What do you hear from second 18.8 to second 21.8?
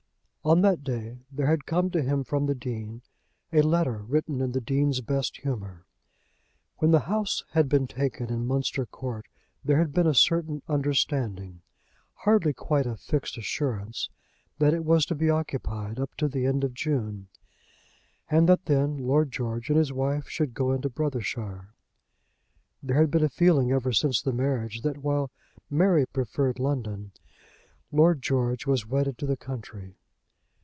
Lord George and his wife should go into Brothershire.